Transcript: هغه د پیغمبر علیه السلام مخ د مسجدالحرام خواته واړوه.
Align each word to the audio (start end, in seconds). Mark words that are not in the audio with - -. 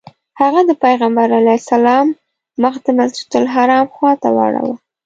هغه 0.41 0.61
د 0.69 0.71
پیغمبر 0.83 1.27
علیه 1.39 1.57
السلام 1.61 2.07
مخ 2.61 2.75
د 2.85 2.87
مسجدالحرام 2.99 3.85
خواته 3.95 4.29
واړوه. 4.35 4.75